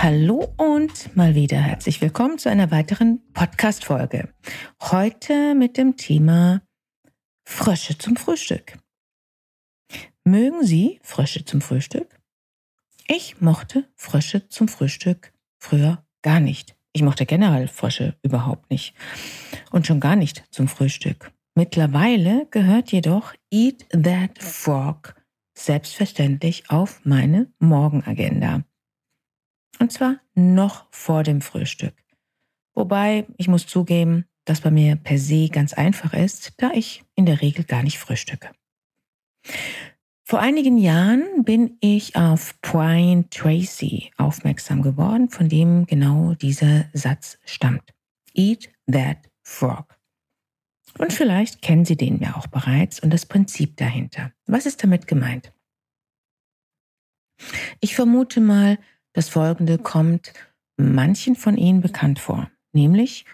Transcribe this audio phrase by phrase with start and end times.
[0.00, 4.32] Hallo und mal wieder herzlich willkommen zu einer weiteren Podcast-Folge.
[4.80, 6.62] Heute mit dem Thema
[7.44, 8.78] Frösche zum Frühstück.
[10.22, 12.16] Mögen Sie Frösche zum Frühstück?
[13.08, 16.76] Ich mochte Frösche zum Frühstück früher gar nicht.
[16.92, 18.94] Ich mochte generell Frösche überhaupt nicht.
[19.72, 21.32] Und schon gar nicht zum Frühstück.
[21.56, 25.16] Mittlerweile gehört jedoch Eat That Frog
[25.58, 28.62] selbstverständlich auf meine Morgenagenda.
[29.78, 31.94] Und zwar noch vor dem Frühstück.
[32.74, 37.26] Wobei ich muss zugeben, dass bei mir per se ganz einfach ist, da ich in
[37.26, 38.50] der Regel gar nicht frühstücke.
[40.24, 47.38] Vor einigen Jahren bin ich auf Brian Tracy aufmerksam geworden, von dem genau dieser Satz
[47.46, 47.94] stammt.
[48.34, 49.98] Eat that frog.
[50.98, 54.32] Und vielleicht kennen Sie den ja auch bereits und das Prinzip dahinter.
[54.46, 55.52] Was ist damit gemeint?
[57.80, 58.78] Ich vermute mal,
[59.18, 60.32] das Folgende kommt
[60.76, 63.24] manchen von Ihnen bekannt vor, nämlich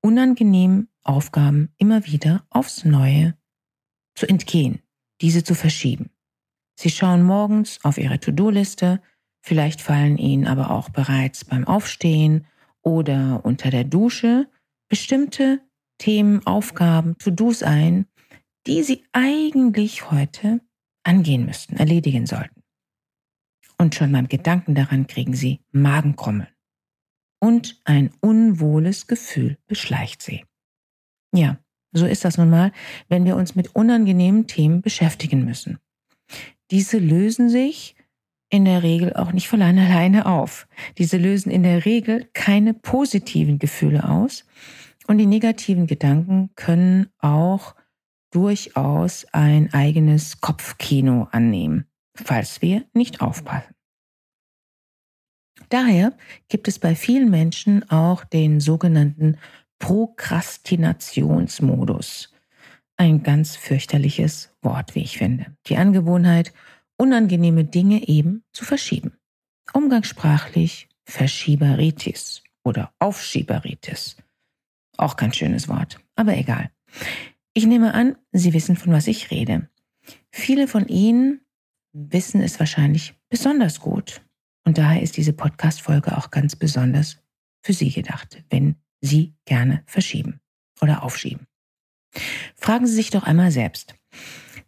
[0.00, 3.34] unangenehmen Aufgaben immer wieder aufs Neue
[4.14, 4.82] zu entgehen,
[5.20, 6.10] diese zu verschieben.
[6.78, 9.02] Sie schauen morgens auf Ihre To-Do-Liste,
[9.40, 12.46] vielleicht fallen Ihnen aber auch bereits beim Aufstehen
[12.80, 14.48] oder unter der Dusche
[14.88, 15.60] bestimmte
[15.98, 18.06] Themen, Aufgaben, To-Dos ein,
[18.68, 20.60] die Sie eigentlich heute
[21.02, 22.61] angehen müssten, erledigen sollten.
[23.82, 26.46] Und schon beim Gedanken daran kriegen sie Magenkrummeln.
[27.40, 30.44] Und ein unwohles Gefühl beschleicht sie.
[31.34, 31.58] Ja,
[31.90, 32.70] so ist das nun mal,
[33.08, 35.80] wenn wir uns mit unangenehmen Themen beschäftigen müssen.
[36.70, 37.96] Diese lösen sich
[38.50, 40.68] in der Regel auch nicht von alleine auf.
[40.98, 44.44] Diese lösen in der Regel keine positiven Gefühle aus.
[45.08, 47.74] Und die negativen Gedanken können auch
[48.30, 53.74] durchaus ein eigenes Kopfkino annehmen falls wir nicht aufpassen.
[55.68, 56.16] Daher
[56.48, 59.36] gibt es bei vielen Menschen auch den sogenannten
[59.78, 62.32] Prokrastinationsmodus.
[62.96, 65.56] Ein ganz fürchterliches Wort, wie ich finde.
[65.66, 66.54] Die Angewohnheit,
[66.96, 69.18] unangenehme Dinge eben zu verschieben.
[69.72, 74.16] Umgangssprachlich Verschieberitis oder Aufschieberitis.
[74.96, 76.70] Auch kein schönes Wort, aber egal.
[77.54, 79.68] Ich nehme an, Sie wissen, von was ich rede.
[80.30, 81.41] Viele von Ihnen
[81.92, 84.22] wissen es wahrscheinlich besonders gut.
[84.64, 87.18] Und daher ist diese Podcast-Folge auch ganz besonders
[87.62, 90.40] für Sie gedacht, wenn Sie gerne verschieben
[90.80, 91.46] oder aufschieben.
[92.56, 93.94] Fragen Sie sich doch einmal selbst,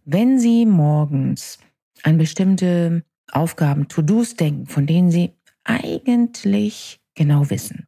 [0.05, 1.59] wenn Sie morgens
[2.03, 5.33] an bestimmte Aufgaben, To-Dos denken, von denen Sie
[5.65, 7.87] eigentlich genau wissen,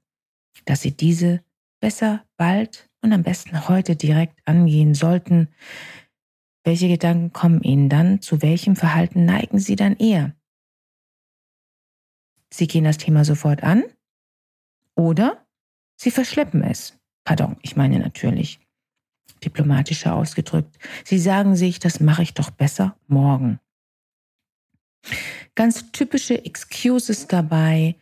[0.64, 1.42] dass Sie diese
[1.80, 5.48] besser bald und am besten heute direkt angehen sollten,
[6.66, 8.20] welche Gedanken kommen Ihnen dann?
[8.20, 10.34] Zu welchem Verhalten neigen Sie dann eher?
[12.52, 13.84] Sie gehen das Thema sofort an
[14.96, 15.46] oder
[15.96, 16.98] Sie verschleppen es.
[17.24, 18.58] Pardon, ich meine natürlich
[19.44, 20.76] diplomatischer ausgedrückt.
[21.04, 23.60] Sie sagen sich, das mache ich doch besser morgen.
[25.54, 27.94] Ganz typische Excuses dabei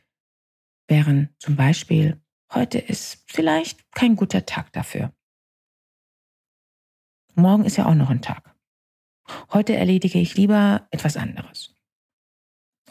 [0.88, 2.18] wären zum Beispiel,
[2.52, 5.12] heute ist vielleicht kein guter Tag dafür.
[7.34, 8.53] Morgen ist ja auch noch ein Tag.
[9.52, 11.74] Heute erledige ich lieber etwas anderes.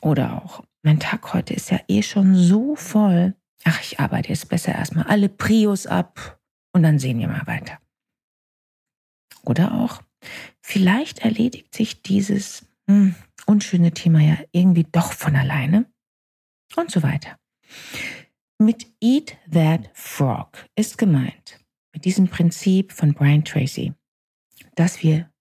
[0.02, 3.36] Oder auch, mein Tag heute ist ja eh schon so voll.
[3.64, 6.40] Ach, ich arbeite jetzt besser erstmal alle Prios ab
[6.74, 7.80] und dann sehen wir mal weiter.
[9.44, 10.02] Oder auch,
[10.62, 13.16] vielleicht erledigt sich dieses hm,
[13.46, 15.86] unschöne Thema ja irgendwie doch von alleine
[16.76, 17.38] und so weiter.
[18.60, 21.60] Mit Eat That Frog ist gemeint,
[21.94, 23.94] mit diesem Prinzip von Brian Tracy,
[24.76, 25.33] dass wir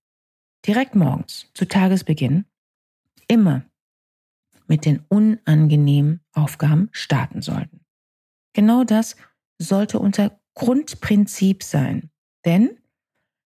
[0.66, 2.44] direkt morgens zu Tagesbeginn
[3.28, 3.64] immer
[4.66, 7.80] mit den unangenehmen Aufgaben starten sollten.
[8.54, 9.16] Genau das
[9.58, 12.10] sollte unser Grundprinzip sein.
[12.44, 12.78] Denn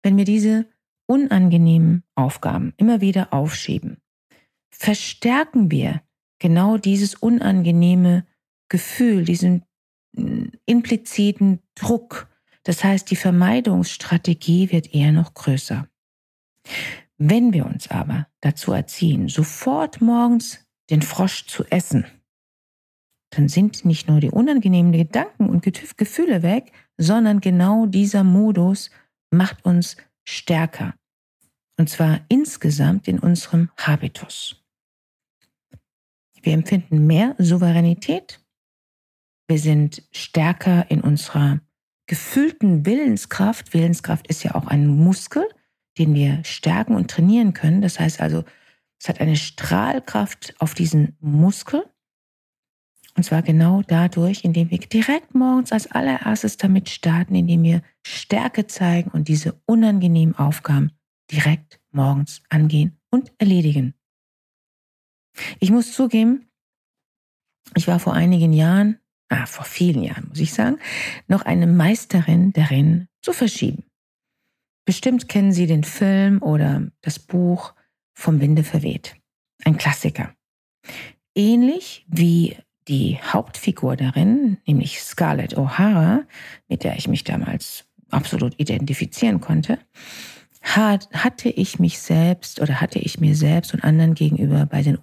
[0.03, 0.67] wenn wir diese
[1.07, 3.99] unangenehmen Aufgaben immer wieder aufschieben,
[4.71, 6.03] verstärken wir
[6.39, 8.27] genau dieses unangenehme
[8.69, 9.65] Gefühl, diesen
[10.13, 12.29] mm, impliziten Druck.
[12.65, 15.89] Das heißt, die Vermeidungsstrategie wird eher noch größer.
[17.25, 22.05] Wenn wir uns aber dazu erziehen, sofort morgens den Frosch zu essen,
[23.31, 28.91] dann sind nicht nur die unangenehmen Gedanken und Gefühle weg, sondern genau dieser Modus
[29.31, 30.95] macht uns stärker.
[31.79, 34.61] Und zwar insgesamt in unserem Habitus.
[36.43, 38.45] Wir empfinden mehr Souveränität.
[39.47, 41.61] Wir sind stärker in unserer
[42.09, 43.75] gefühlten Willenskraft.
[43.75, 45.47] Willenskraft ist ja auch ein Muskel,
[45.99, 47.83] den wir stärken und trainieren können.
[47.83, 48.45] Das heißt also,
[49.01, 51.85] es hat eine Strahlkraft auf diesen Muskel.
[53.15, 58.67] Und zwar genau dadurch, indem wir direkt morgens als allererstes damit starten, indem wir Stärke
[58.67, 60.93] zeigen und diese unangenehmen Aufgaben
[61.31, 63.95] direkt morgens angehen und erledigen.
[65.61, 66.49] Ich muss zugeben,
[67.75, 68.99] ich war vor einigen Jahren,
[69.29, 70.79] ah, vor vielen Jahren muss ich sagen,
[71.27, 73.85] noch eine Meisterin darin zu verschieben.
[74.93, 77.73] Bestimmt kennen Sie den Film oder das Buch
[78.13, 79.17] Vom Winde verweht.
[79.65, 80.35] Ein Klassiker.
[81.35, 82.59] Ähnlich wie
[82.89, 86.25] die Hauptfigur darin, nämlich Scarlett O'Hara,
[86.69, 89.79] mit der ich mich damals absolut identifizieren konnte,
[90.61, 94.99] hat, hatte ich mich selbst oder hatte ich mir selbst und anderen gegenüber bei den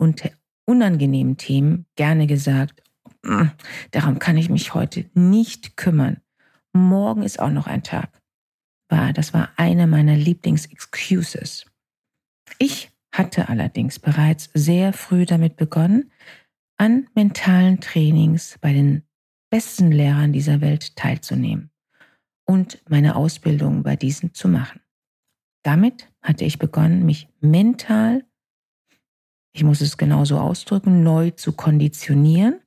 [0.66, 2.84] unangenehmen Themen gerne gesagt,
[3.24, 3.48] mm,
[3.90, 6.18] darum kann ich mich heute nicht kümmern.
[6.74, 8.19] Morgen ist auch noch ein Tag.
[8.90, 11.66] War, das war eine meiner Lieblingsexcuses.
[12.58, 16.12] Ich hatte allerdings bereits sehr früh damit begonnen,
[16.78, 19.04] an mentalen Trainings bei den
[19.50, 21.72] besten Lehrern dieser Welt teilzunehmen
[22.46, 24.82] und meine Ausbildung bei diesen zu machen.
[25.64, 28.26] Damit hatte ich begonnen, mich mental,
[29.52, 32.60] ich muss es genauso ausdrücken, neu zu konditionieren,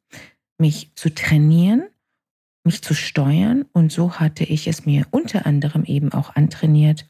[0.59, 1.89] mich zu trainieren,
[2.65, 7.09] mich zu steuern und so hatte ich es mir unter anderem eben auch antrainiert,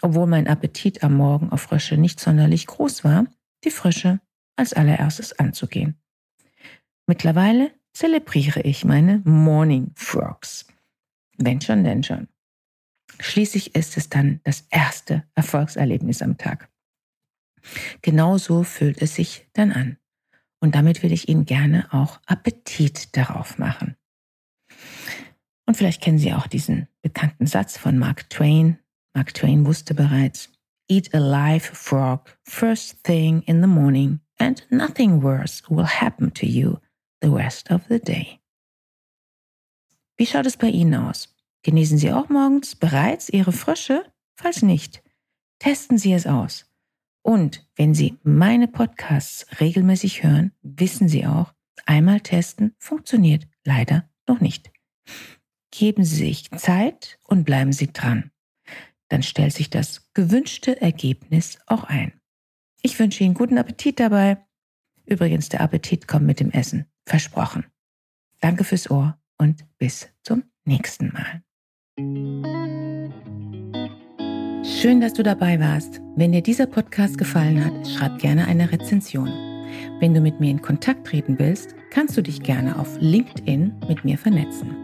[0.00, 3.26] obwohl mein Appetit am Morgen auf Frösche nicht sonderlich groß war,
[3.64, 4.20] die Frösche
[4.56, 5.96] als allererstes anzugehen.
[7.06, 10.66] Mittlerweile zelebriere ich meine Morning Frogs.
[11.36, 12.28] Wenn schon, denn schon.
[13.20, 16.68] Schließlich ist es dann das erste Erfolgserlebnis am Tag.
[18.02, 19.98] Genauso fühlt es sich dann an.
[20.60, 23.96] Und damit will ich Ihnen gerne auch Appetit darauf machen.
[25.66, 28.78] Und vielleicht kennen Sie auch diesen bekannten Satz von Mark Twain.
[29.14, 30.50] Mark Twain wusste bereits,
[30.88, 36.44] Eat a live frog first thing in the morning and nothing worse will happen to
[36.44, 36.78] you
[37.22, 38.40] the rest of the day.
[40.18, 41.34] Wie schaut es bei Ihnen aus?
[41.62, 44.04] Genießen Sie auch morgens bereits Ihre Frösche?
[44.36, 45.02] Falls nicht,
[45.58, 46.66] testen Sie es aus.
[47.22, 51.54] Und wenn Sie meine Podcasts regelmäßig hören, wissen Sie auch,
[51.86, 54.70] einmal testen funktioniert leider noch nicht.
[55.76, 58.30] Geben Sie sich Zeit und bleiben Sie dran.
[59.08, 62.12] Dann stellt sich das gewünschte Ergebnis auch ein.
[62.80, 64.38] Ich wünsche Ihnen guten Appetit dabei.
[65.04, 66.86] Übrigens, der Appetit kommt mit dem Essen.
[67.06, 67.66] Versprochen.
[68.40, 71.42] Danke fürs Ohr und bis zum nächsten Mal.
[74.64, 76.00] Schön, dass du dabei warst.
[76.14, 79.28] Wenn dir dieser Podcast gefallen hat, schreib gerne eine Rezension.
[79.98, 84.04] Wenn du mit mir in Kontakt treten willst, kannst du dich gerne auf LinkedIn mit
[84.04, 84.83] mir vernetzen.